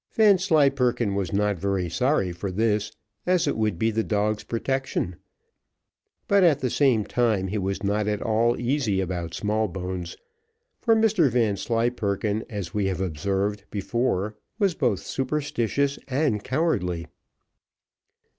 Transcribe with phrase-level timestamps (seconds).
[0.13, 2.91] Vanslyperken was not very sorry for this,
[3.27, 5.15] as it would be the dog's protection;
[6.27, 10.17] but at the same time he was not at all easy about Smallbones;
[10.79, 17.05] for Mr Vanslyperken, as we have observed before, was both superstitious and cowardly.